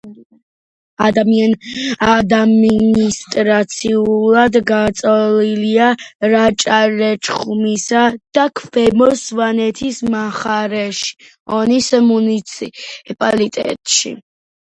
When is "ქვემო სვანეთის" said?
8.61-10.01